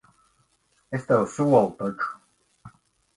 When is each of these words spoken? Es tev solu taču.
Es 0.99 1.05
tev 1.11 1.25
solu 1.33 1.59
taču. 1.83 2.09